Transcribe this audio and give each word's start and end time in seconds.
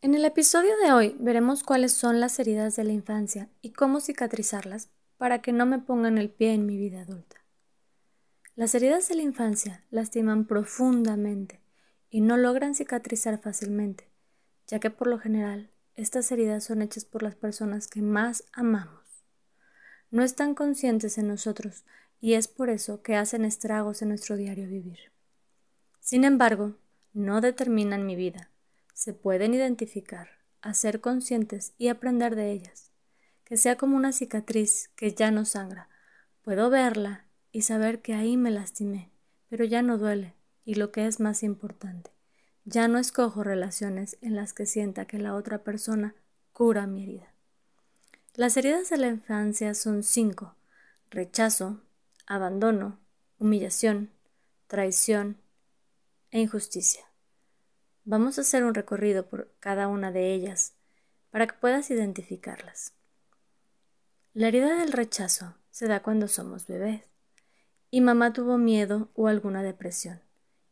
En 0.00 0.14
el 0.14 0.24
episodio 0.24 0.70
de 0.80 0.92
hoy 0.92 1.16
veremos 1.18 1.64
cuáles 1.64 1.92
son 1.92 2.20
las 2.20 2.38
heridas 2.38 2.76
de 2.76 2.84
la 2.84 2.92
infancia 2.92 3.48
y 3.60 3.72
cómo 3.72 4.00
cicatrizarlas 4.00 4.90
para 5.16 5.42
que 5.42 5.52
no 5.52 5.66
me 5.66 5.80
pongan 5.80 6.18
el 6.18 6.30
pie 6.30 6.54
en 6.54 6.66
mi 6.66 6.76
vida 6.76 7.00
adulta. 7.00 7.38
Las 8.54 8.76
heridas 8.76 9.08
de 9.08 9.16
la 9.16 9.22
infancia 9.22 9.84
lastiman 9.90 10.44
profundamente 10.44 11.60
y 12.10 12.20
no 12.20 12.36
logran 12.36 12.76
cicatrizar 12.76 13.40
fácilmente, 13.40 14.08
ya 14.68 14.78
que 14.78 14.90
por 14.90 15.08
lo 15.08 15.18
general 15.18 15.68
estas 15.96 16.30
heridas 16.30 16.62
son 16.62 16.80
hechas 16.80 17.04
por 17.04 17.24
las 17.24 17.34
personas 17.34 17.88
que 17.88 18.00
más 18.00 18.44
amamos. 18.52 19.24
No 20.12 20.22
están 20.22 20.54
conscientes 20.54 21.18
en 21.18 21.26
nosotros 21.26 21.84
y 22.20 22.34
es 22.34 22.46
por 22.46 22.70
eso 22.70 23.02
que 23.02 23.16
hacen 23.16 23.44
estragos 23.44 24.00
en 24.00 24.10
nuestro 24.10 24.36
diario 24.36 24.68
vivir. 24.68 25.10
Sin 25.98 26.22
embargo, 26.22 26.76
no 27.12 27.40
determinan 27.40 28.06
mi 28.06 28.14
vida, 28.14 28.52
se 28.98 29.12
pueden 29.12 29.54
identificar, 29.54 30.28
hacer 30.60 31.00
conscientes 31.00 31.72
y 31.78 31.86
aprender 31.86 32.34
de 32.34 32.50
ellas. 32.50 32.90
Que 33.44 33.56
sea 33.56 33.76
como 33.76 33.96
una 33.96 34.10
cicatriz 34.10 34.90
que 34.96 35.12
ya 35.14 35.30
no 35.30 35.44
sangra. 35.44 35.88
Puedo 36.42 36.68
verla 36.68 37.24
y 37.52 37.62
saber 37.62 38.02
que 38.02 38.14
ahí 38.14 38.36
me 38.36 38.50
lastimé, 38.50 39.12
pero 39.48 39.64
ya 39.64 39.82
no 39.82 39.98
duele, 39.98 40.34
y 40.64 40.74
lo 40.74 40.90
que 40.90 41.06
es 41.06 41.20
más 41.20 41.44
importante, 41.44 42.10
ya 42.64 42.88
no 42.88 42.98
escojo 42.98 43.44
relaciones 43.44 44.18
en 44.20 44.34
las 44.34 44.52
que 44.52 44.66
sienta 44.66 45.04
que 45.04 45.18
la 45.18 45.36
otra 45.36 45.62
persona 45.62 46.16
cura 46.52 46.88
mi 46.88 47.04
herida. 47.04 47.32
Las 48.34 48.56
heridas 48.56 48.90
de 48.90 48.96
la 48.96 49.06
infancia 49.06 49.74
son 49.74 50.02
cinco. 50.02 50.56
Rechazo, 51.08 51.82
abandono, 52.26 52.98
humillación, 53.38 54.10
traición 54.66 55.36
e 56.32 56.40
injusticia. 56.40 57.07
Vamos 58.10 58.38
a 58.38 58.40
hacer 58.40 58.64
un 58.64 58.72
recorrido 58.72 59.26
por 59.26 59.52
cada 59.60 59.86
una 59.86 60.10
de 60.10 60.32
ellas 60.32 60.72
para 61.28 61.46
que 61.46 61.52
puedas 61.52 61.90
identificarlas. 61.90 62.94
La 64.32 64.48
herida 64.48 64.78
del 64.78 64.92
rechazo 64.92 65.56
se 65.68 65.88
da 65.88 66.02
cuando 66.02 66.26
somos 66.26 66.66
bebés 66.66 67.02
y 67.90 68.00
mamá 68.00 68.32
tuvo 68.32 68.56
miedo 68.56 69.10
o 69.12 69.28
alguna 69.28 69.62
depresión, 69.62 70.22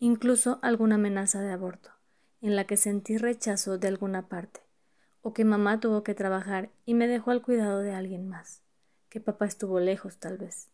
incluso 0.00 0.58
alguna 0.60 0.96
amenaza 0.96 1.40
de 1.40 1.52
aborto, 1.52 1.92
en 2.40 2.56
la 2.56 2.64
que 2.64 2.76
sentí 2.76 3.16
rechazo 3.16 3.78
de 3.78 3.86
alguna 3.86 4.28
parte, 4.28 4.62
o 5.22 5.32
que 5.32 5.44
mamá 5.44 5.78
tuvo 5.78 6.02
que 6.02 6.16
trabajar 6.16 6.70
y 6.84 6.94
me 6.94 7.06
dejó 7.06 7.30
al 7.30 7.42
cuidado 7.42 7.78
de 7.78 7.94
alguien 7.94 8.28
más, 8.28 8.64
que 9.08 9.20
papá 9.20 9.46
estuvo 9.46 9.78
lejos 9.78 10.18
tal 10.18 10.36
vez. 10.36 10.66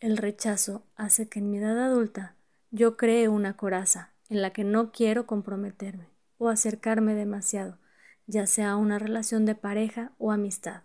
El 0.00 0.16
rechazo 0.16 0.86
hace 0.94 1.28
que 1.28 1.40
en 1.40 1.50
mi 1.50 1.58
edad 1.58 1.78
adulta 1.78 2.34
yo 2.70 2.96
cree 2.96 3.28
una 3.28 3.58
coraza 3.58 4.15
en 4.28 4.42
la 4.42 4.52
que 4.52 4.64
no 4.64 4.92
quiero 4.92 5.26
comprometerme 5.26 6.08
o 6.38 6.48
acercarme 6.48 7.14
demasiado, 7.14 7.78
ya 8.26 8.46
sea 8.46 8.72
a 8.72 8.76
una 8.76 8.98
relación 8.98 9.44
de 9.46 9.54
pareja 9.54 10.12
o 10.18 10.32
amistad, 10.32 10.82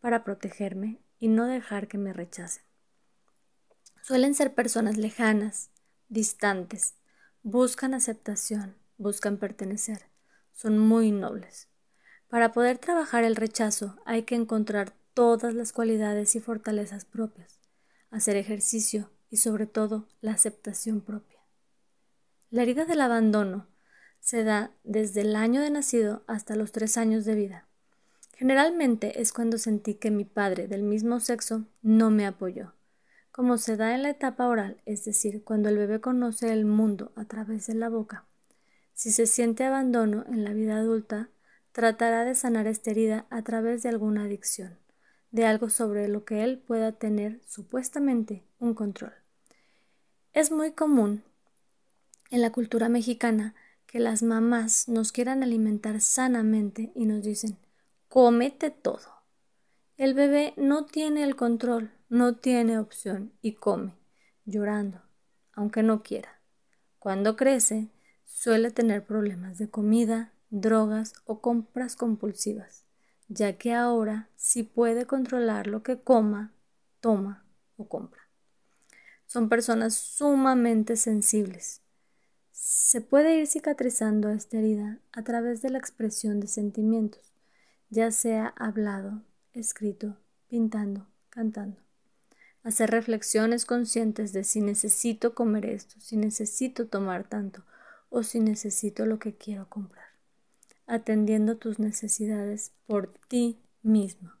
para 0.00 0.24
protegerme 0.24 1.00
y 1.18 1.28
no 1.28 1.46
dejar 1.46 1.88
que 1.88 1.98
me 1.98 2.12
rechacen. 2.12 2.64
Suelen 4.02 4.34
ser 4.34 4.54
personas 4.54 4.96
lejanas, 4.96 5.70
distantes, 6.08 6.94
buscan 7.42 7.94
aceptación, 7.94 8.76
buscan 8.96 9.36
pertenecer, 9.36 10.06
son 10.52 10.78
muy 10.78 11.12
nobles. 11.12 11.68
Para 12.28 12.52
poder 12.52 12.78
trabajar 12.78 13.24
el 13.24 13.36
rechazo 13.36 13.96
hay 14.04 14.22
que 14.22 14.34
encontrar 14.34 14.92
todas 15.14 15.54
las 15.54 15.72
cualidades 15.72 16.34
y 16.34 16.40
fortalezas 16.40 17.04
propias, 17.04 17.60
hacer 18.10 18.36
ejercicio 18.36 19.10
y 19.30 19.36
sobre 19.36 19.66
todo 19.66 20.08
la 20.20 20.32
aceptación 20.32 21.00
propia. 21.00 21.29
La 22.50 22.62
herida 22.62 22.84
del 22.84 23.00
abandono 23.00 23.68
se 24.18 24.42
da 24.42 24.72
desde 24.82 25.20
el 25.20 25.36
año 25.36 25.60
de 25.60 25.70
nacido 25.70 26.24
hasta 26.26 26.56
los 26.56 26.72
tres 26.72 26.96
años 26.96 27.24
de 27.24 27.36
vida. 27.36 27.68
Generalmente 28.34 29.20
es 29.20 29.32
cuando 29.32 29.56
sentí 29.56 29.94
que 29.94 30.10
mi 30.10 30.24
padre 30.24 30.66
del 30.66 30.82
mismo 30.82 31.20
sexo 31.20 31.66
no 31.80 32.10
me 32.10 32.26
apoyó. 32.26 32.74
Como 33.30 33.56
se 33.56 33.76
da 33.76 33.94
en 33.94 34.02
la 34.02 34.10
etapa 34.10 34.48
oral, 34.48 34.82
es 34.84 35.04
decir, 35.04 35.44
cuando 35.44 35.68
el 35.68 35.78
bebé 35.78 36.00
conoce 36.00 36.52
el 36.52 36.64
mundo 36.64 37.12
a 37.14 37.24
través 37.24 37.68
de 37.68 37.74
la 37.74 37.88
boca. 37.88 38.26
Si 38.94 39.12
se 39.12 39.26
siente 39.26 39.62
abandono 39.62 40.24
en 40.26 40.42
la 40.42 40.52
vida 40.52 40.76
adulta, 40.78 41.28
tratará 41.70 42.24
de 42.24 42.34
sanar 42.34 42.66
esta 42.66 42.90
herida 42.90 43.26
a 43.30 43.42
través 43.42 43.84
de 43.84 43.90
alguna 43.90 44.24
adicción, 44.24 44.76
de 45.30 45.46
algo 45.46 45.70
sobre 45.70 46.08
lo 46.08 46.24
que 46.24 46.42
él 46.42 46.58
pueda 46.58 46.90
tener 46.90 47.40
supuestamente 47.46 48.42
un 48.58 48.74
control. 48.74 49.12
Es 50.32 50.50
muy 50.50 50.72
común 50.72 51.22
en 52.30 52.40
la 52.40 52.52
cultura 52.52 52.88
mexicana 52.88 53.54
que 53.86 53.98
las 53.98 54.22
mamás 54.22 54.88
nos 54.88 55.12
quieran 55.12 55.42
alimentar 55.42 56.00
sanamente 56.00 56.92
y 56.94 57.06
nos 57.06 57.22
dicen, 57.22 57.58
cómete 58.08 58.70
todo. 58.70 59.20
El 59.96 60.14
bebé 60.14 60.54
no 60.56 60.86
tiene 60.86 61.24
el 61.24 61.36
control, 61.36 61.90
no 62.08 62.36
tiene 62.36 62.78
opción 62.78 63.32
y 63.42 63.54
come, 63.54 63.94
llorando, 64.44 65.02
aunque 65.52 65.82
no 65.82 66.02
quiera. 66.02 66.40
Cuando 66.98 67.36
crece, 67.36 67.88
suele 68.24 68.70
tener 68.70 69.04
problemas 69.04 69.58
de 69.58 69.68
comida, 69.68 70.32
drogas 70.50 71.12
o 71.24 71.40
compras 71.40 71.96
compulsivas, 71.96 72.84
ya 73.28 73.58
que 73.58 73.74
ahora 73.74 74.28
sí 74.36 74.62
puede 74.62 75.06
controlar 75.06 75.66
lo 75.66 75.82
que 75.82 75.98
coma, 76.00 76.52
toma 77.00 77.44
o 77.76 77.88
compra. 77.88 78.22
Son 79.26 79.48
personas 79.48 79.94
sumamente 79.94 80.96
sensibles, 80.96 81.82
se 82.62 83.00
puede 83.00 83.38
ir 83.38 83.46
cicatrizando 83.46 84.28
esta 84.28 84.58
herida 84.58 84.98
a 85.12 85.24
través 85.24 85.62
de 85.62 85.70
la 85.70 85.78
expresión 85.78 86.40
de 86.40 86.46
sentimientos, 86.46 87.32
ya 87.88 88.10
sea 88.10 88.48
hablado, 88.48 89.22
escrito, 89.54 90.18
pintando, 90.46 91.08
cantando. 91.30 91.80
Hacer 92.62 92.90
reflexiones 92.90 93.64
conscientes 93.64 94.34
de 94.34 94.44
si 94.44 94.60
necesito 94.60 95.34
comer 95.34 95.64
esto, 95.64 95.98
si 96.00 96.18
necesito 96.18 96.86
tomar 96.86 97.26
tanto 97.26 97.64
o 98.10 98.22
si 98.22 98.40
necesito 98.40 99.06
lo 99.06 99.18
que 99.18 99.34
quiero 99.34 99.66
comprar. 99.70 100.10
Atendiendo 100.86 101.56
tus 101.56 101.78
necesidades 101.78 102.72
por 102.84 103.10
ti 103.28 103.58
mismo. 103.80 104.34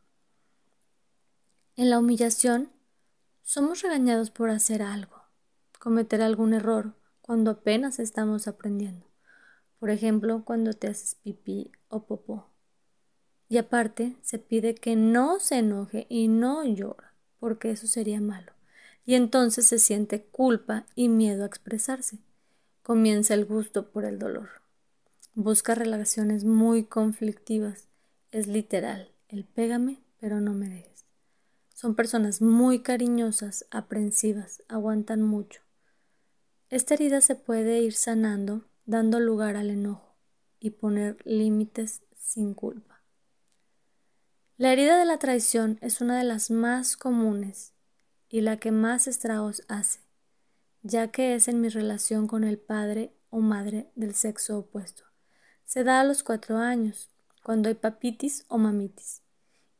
En 1.74 1.88
la 1.88 1.98
humillación, 1.98 2.70
somos 3.40 3.80
regañados 3.80 4.30
por 4.30 4.50
hacer 4.50 4.82
algo, 4.82 5.22
cometer 5.78 6.20
algún 6.20 6.52
error 6.52 6.99
cuando 7.30 7.52
apenas 7.52 8.00
estamos 8.00 8.48
aprendiendo. 8.48 9.06
Por 9.78 9.90
ejemplo, 9.90 10.42
cuando 10.44 10.72
te 10.72 10.88
haces 10.88 11.14
pipí 11.14 11.70
o 11.86 12.04
popó. 12.04 12.48
Y 13.48 13.58
aparte, 13.58 14.16
se 14.20 14.40
pide 14.40 14.74
que 14.74 14.96
no 14.96 15.38
se 15.38 15.58
enoje 15.58 16.08
y 16.08 16.26
no 16.26 16.64
llora, 16.64 17.14
porque 17.38 17.70
eso 17.70 17.86
sería 17.86 18.20
malo. 18.20 18.50
Y 19.06 19.14
entonces 19.14 19.64
se 19.68 19.78
siente 19.78 20.24
culpa 20.24 20.86
y 20.96 21.08
miedo 21.08 21.44
a 21.44 21.46
expresarse. 21.46 22.18
Comienza 22.82 23.34
el 23.34 23.44
gusto 23.44 23.92
por 23.92 24.04
el 24.04 24.18
dolor. 24.18 24.48
Busca 25.34 25.76
relaciones 25.76 26.42
muy 26.42 26.82
conflictivas. 26.82 27.86
Es 28.32 28.48
literal, 28.48 29.12
el 29.28 29.44
pégame, 29.44 30.02
pero 30.18 30.40
no 30.40 30.52
me 30.52 30.68
dejes. 30.68 31.04
Son 31.74 31.94
personas 31.94 32.42
muy 32.42 32.82
cariñosas, 32.82 33.66
aprensivas, 33.70 34.64
aguantan 34.66 35.22
mucho. 35.22 35.60
Esta 36.70 36.94
herida 36.94 37.20
se 37.20 37.34
puede 37.34 37.80
ir 37.80 37.92
sanando 37.92 38.70
dando 38.90 39.20
lugar 39.20 39.54
al 39.54 39.70
enojo 39.70 40.16
y 40.58 40.70
poner 40.70 41.16
límites 41.24 42.02
sin 42.16 42.54
culpa. 42.54 43.04
La 44.56 44.72
herida 44.72 44.98
de 44.98 45.04
la 45.04 45.18
traición 45.18 45.78
es 45.80 46.00
una 46.00 46.18
de 46.18 46.24
las 46.24 46.50
más 46.50 46.96
comunes 46.96 47.72
y 48.28 48.40
la 48.40 48.56
que 48.58 48.72
más 48.72 49.06
estragos 49.06 49.62
hace, 49.68 50.00
ya 50.82 51.08
que 51.12 51.34
es 51.34 51.46
en 51.46 51.60
mi 51.60 51.68
relación 51.68 52.26
con 52.26 52.42
el 52.42 52.58
padre 52.58 53.14
o 53.30 53.38
madre 53.40 53.90
del 53.94 54.14
sexo 54.14 54.58
opuesto. 54.58 55.04
Se 55.64 55.84
da 55.84 56.00
a 56.00 56.04
los 56.04 56.24
cuatro 56.24 56.56
años, 56.56 57.10
cuando 57.44 57.68
hay 57.68 57.76
papitis 57.76 58.44
o 58.48 58.58
mamitis. 58.58 59.22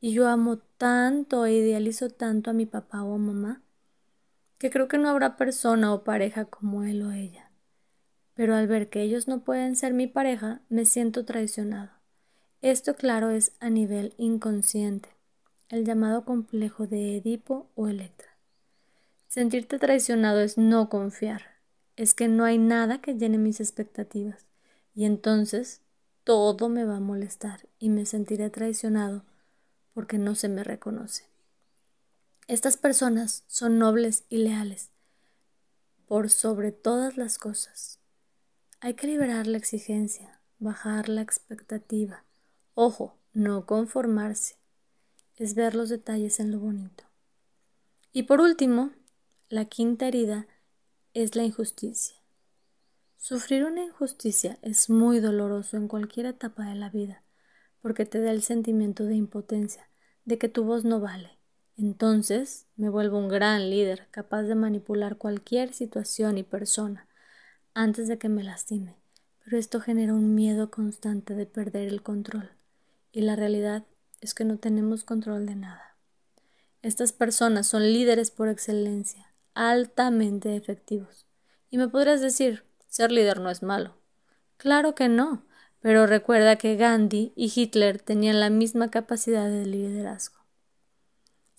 Y 0.00 0.12
yo 0.12 0.28
amo 0.28 0.58
tanto 0.58 1.44
e 1.46 1.52
idealizo 1.52 2.10
tanto 2.10 2.50
a 2.50 2.54
mi 2.54 2.64
papá 2.64 3.02
o 3.02 3.18
mamá 3.18 3.62
que 4.60 4.68
creo 4.68 4.88
que 4.88 4.98
no 4.98 5.08
habrá 5.08 5.38
persona 5.38 5.94
o 5.94 6.04
pareja 6.04 6.44
como 6.44 6.84
él 6.84 7.00
o 7.00 7.12
ella. 7.12 7.50
Pero 8.34 8.54
al 8.54 8.66
ver 8.66 8.90
que 8.90 9.00
ellos 9.00 9.26
no 9.26 9.42
pueden 9.42 9.74
ser 9.74 9.94
mi 9.94 10.06
pareja, 10.06 10.60
me 10.68 10.84
siento 10.84 11.24
traicionado. 11.24 11.92
Esto 12.60 12.94
claro 12.94 13.30
es 13.30 13.52
a 13.58 13.70
nivel 13.70 14.12
inconsciente, 14.18 15.08
el 15.70 15.86
llamado 15.86 16.26
complejo 16.26 16.86
de 16.86 17.16
Edipo 17.16 17.70
o 17.74 17.88
Electra. 17.88 18.36
Sentirte 19.28 19.78
traicionado 19.78 20.40
es 20.40 20.58
no 20.58 20.90
confiar, 20.90 21.40
es 21.96 22.12
que 22.12 22.28
no 22.28 22.44
hay 22.44 22.58
nada 22.58 23.00
que 23.00 23.14
llene 23.14 23.38
mis 23.38 23.60
expectativas 23.60 24.44
y 24.94 25.06
entonces 25.06 25.80
todo 26.22 26.68
me 26.68 26.84
va 26.84 26.96
a 26.96 27.00
molestar 27.00 27.66
y 27.78 27.88
me 27.88 28.04
sentiré 28.04 28.50
traicionado 28.50 29.24
porque 29.94 30.18
no 30.18 30.34
se 30.34 30.50
me 30.50 30.64
reconoce. 30.64 31.29
Estas 32.50 32.76
personas 32.76 33.44
son 33.46 33.78
nobles 33.78 34.24
y 34.28 34.38
leales 34.38 34.90
por 36.08 36.30
sobre 36.30 36.72
todas 36.72 37.16
las 37.16 37.38
cosas. 37.38 38.00
Hay 38.80 38.94
que 38.94 39.06
liberar 39.06 39.46
la 39.46 39.56
exigencia, 39.56 40.40
bajar 40.58 41.08
la 41.08 41.22
expectativa. 41.22 42.24
Ojo, 42.74 43.16
no 43.32 43.66
conformarse. 43.66 44.56
Es 45.36 45.54
ver 45.54 45.76
los 45.76 45.90
detalles 45.90 46.40
en 46.40 46.50
lo 46.50 46.58
bonito. 46.58 47.04
Y 48.12 48.24
por 48.24 48.40
último, 48.40 48.90
la 49.48 49.66
quinta 49.66 50.08
herida 50.08 50.48
es 51.14 51.36
la 51.36 51.44
injusticia. 51.44 52.16
Sufrir 53.16 53.62
una 53.62 53.84
injusticia 53.84 54.58
es 54.62 54.90
muy 54.90 55.20
doloroso 55.20 55.76
en 55.76 55.86
cualquier 55.86 56.26
etapa 56.26 56.64
de 56.64 56.74
la 56.74 56.90
vida, 56.90 57.22
porque 57.80 58.06
te 58.06 58.20
da 58.20 58.32
el 58.32 58.42
sentimiento 58.42 59.04
de 59.04 59.14
impotencia, 59.14 59.88
de 60.24 60.36
que 60.36 60.48
tu 60.48 60.64
voz 60.64 60.84
no 60.84 60.98
vale, 60.98 61.39
entonces 61.80 62.66
me 62.76 62.88
vuelvo 62.88 63.18
un 63.18 63.28
gran 63.28 63.70
líder, 63.70 64.08
capaz 64.10 64.42
de 64.42 64.54
manipular 64.54 65.16
cualquier 65.16 65.72
situación 65.72 66.38
y 66.38 66.42
persona 66.42 67.06
antes 67.74 68.08
de 68.08 68.18
que 68.18 68.28
me 68.28 68.42
lastime. 68.42 68.96
Pero 69.44 69.56
esto 69.58 69.80
genera 69.80 70.14
un 70.14 70.34
miedo 70.34 70.70
constante 70.70 71.34
de 71.34 71.46
perder 71.46 71.88
el 71.88 72.02
control. 72.02 72.50
Y 73.12 73.22
la 73.22 73.36
realidad 73.36 73.84
es 74.20 74.34
que 74.34 74.44
no 74.44 74.58
tenemos 74.58 75.04
control 75.04 75.46
de 75.46 75.56
nada. 75.56 75.96
Estas 76.82 77.12
personas 77.12 77.66
son 77.66 77.82
líderes 77.82 78.30
por 78.30 78.48
excelencia, 78.48 79.32
altamente 79.54 80.56
efectivos. 80.56 81.26
Y 81.70 81.78
me 81.78 81.88
podrás 81.88 82.20
decir, 82.20 82.64
ser 82.88 83.12
líder 83.12 83.40
no 83.40 83.50
es 83.50 83.62
malo. 83.62 83.96
Claro 84.56 84.94
que 84.94 85.08
no, 85.08 85.44
pero 85.80 86.06
recuerda 86.06 86.56
que 86.56 86.76
Gandhi 86.76 87.32
y 87.36 87.52
Hitler 87.54 88.00
tenían 88.00 88.40
la 88.40 88.50
misma 88.50 88.90
capacidad 88.90 89.48
de 89.48 89.66
liderazgo. 89.66 90.39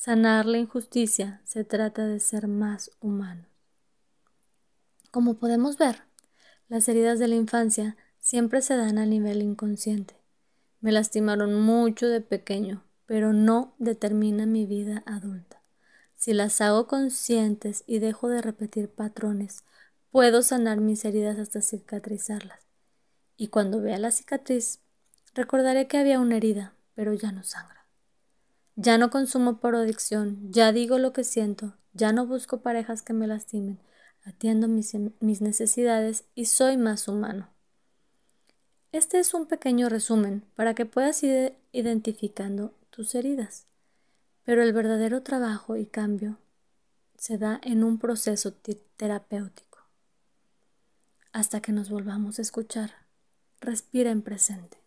Sanar 0.04 0.48
la 0.48 0.58
injusticia 0.58 1.42
se 1.44 1.64
trata 1.64 2.08
de 2.08 2.20
ser 2.20 2.48
más 2.48 2.90
humano. 3.02 3.46
Como 5.12 5.36
podemos 5.36 5.78
ver, 5.78 5.98
las 6.70 6.90
heridas 6.90 7.20
de 7.20 7.28
la 7.28 7.36
infancia 7.36 7.96
siempre 8.18 8.64
se 8.64 8.76
dan 8.76 8.98
a 8.98 9.06
nivel 9.06 9.44
inconsciente. 9.44 10.16
Me 10.80 10.92
lastimaron 10.92 11.62
mucho 11.62 12.08
de 12.08 12.20
pequeño, 12.20 12.84
pero 13.06 13.32
no 13.32 13.76
determina 13.78 14.48
mi 14.48 14.66
vida 14.66 15.04
adulta. 15.06 15.62
Si 16.16 16.34
las 16.34 16.62
hago 16.62 16.88
conscientes 16.88 17.84
y 17.86 18.00
dejo 18.00 18.28
de 18.28 18.42
repetir 18.42 18.90
patrones, 18.90 19.66
puedo 20.10 20.42
sanar 20.42 20.82
mis 20.82 21.06
heridas 21.06 21.38
hasta 21.38 21.62
cicatrizarlas. 21.62 22.62
Y 23.38 23.50
cuando 23.50 23.82
vea 23.82 24.00
la 24.00 24.10
cicatriz, 24.10 24.80
recordaré 25.36 25.88
que 25.88 26.00
había 26.00 26.20
una 26.20 26.38
herida, 26.38 26.74
pero 26.96 27.14
ya 27.14 27.32
no 27.32 27.44
sangra. 27.44 27.81
Ya 28.76 28.98
no 28.98 29.10
consumo 29.10 29.60
por 29.60 29.76
adicción, 29.76 30.52
ya 30.52 30.72
digo 30.72 30.98
lo 30.98 31.12
que 31.12 31.24
siento, 31.24 31.76
ya 31.94 32.14
no 32.14 32.26
busco 32.26 32.62
parejas 32.62 33.02
que 33.02 33.14
me 33.14 33.28
lastimen, 33.28 33.80
atiendo 34.24 34.68
mis, 34.68 34.94
necesidades 35.42 36.24
y 36.36 36.46
soy 36.46 36.78
más 36.78 37.08
humano. 37.08 37.50
Este 38.92 39.20
es 39.20 39.34
un 39.34 39.46
pequeño 39.46 39.90
resumen 39.90 40.46
para 40.56 40.74
que 40.74 40.86
puedas 40.86 41.22
ir 41.24 41.56
identificando 41.72 42.74
tus 42.90 43.14
heridas, 43.14 43.68
pero 44.44 44.64
el 44.64 44.74
verdadero 44.74 45.22
trabajo 45.22 45.76
y 45.76 45.86
cambio 45.86 46.38
se 47.18 47.38
da 47.38 47.60
en 47.64 47.84
un 47.84 48.00
proceso 48.00 48.54
terapéutico. 48.96 49.80
Hasta 51.34 51.62
que 51.62 51.72
nos 51.72 51.90
volvamos 51.90 52.40
a 52.40 52.42
escuchar, 52.42 52.92
respira 53.60 54.12
en 54.12 54.22
presente. 54.22 54.81